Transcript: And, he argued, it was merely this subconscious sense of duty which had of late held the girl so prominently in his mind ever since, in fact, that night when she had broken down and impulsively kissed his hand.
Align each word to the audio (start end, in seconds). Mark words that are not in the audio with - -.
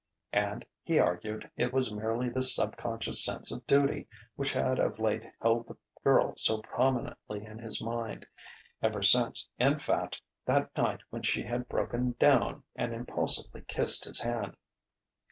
And, 0.33 0.65
he 0.81 0.97
argued, 0.97 1.51
it 1.57 1.71
was 1.71 1.91
merely 1.93 2.27
this 2.27 2.55
subconscious 2.55 3.23
sense 3.23 3.51
of 3.51 3.67
duty 3.67 4.07
which 4.35 4.51
had 4.51 4.79
of 4.79 4.97
late 4.97 5.21
held 5.43 5.67
the 5.67 5.77
girl 6.03 6.33
so 6.37 6.59
prominently 6.63 7.45
in 7.45 7.59
his 7.59 7.79
mind 7.83 8.25
ever 8.81 9.03
since, 9.03 9.47
in 9.59 9.77
fact, 9.77 10.19
that 10.45 10.75
night 10.75 11.01
when 11.11 11.21
she 11.21 11.43
had 11.43 11.69
broken 11.69 12.13
down 12.17 12.63
and 12.75 12.95
impulsively 12.95 13.61
kissed 13.67 14.05
his 14.05 14.21
hand. 14.21 14.57